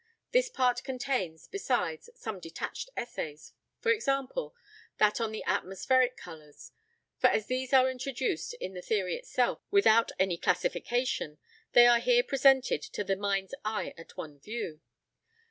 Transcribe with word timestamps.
This 0.31 0.49
part 0.49 0.83
contains, 0.83 1.45
besides, 1.45 2.09
some 2.15 2.39
detached 2.39 2.89
essays; 2.97 3.53
for 3.77 3.91
example, 3.91 4.55
that 4.97 5.21
on 5.21 5.31
the 5.31 5.43
atmospheric 5.43 6.17
colours; 6.17 6.71
for 7.19 7.27
as 7.27 7.45
these 7.45 7.71
are 7.71 7.87
introduced 7.87 8.55
in 8.55 8.73
the 8.73 8.81
theory 8.81 9.13
itself 9.15 9.61
without 9.69 10.11
any 10.17 10.37
classification, 10.37 11.37
they 11.73 11.85
are 11.85 11.99
here 11.99 12.23
presented 12.23 12.81
to 12.81 13.03
the 13.03 13.15
mind's 13.15 13.53
eye 13.63 13.93
at 13.95 14.17
one 14.17 14.39
view. 14.39 14.81